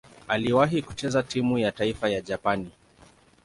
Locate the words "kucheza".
0.81-1.23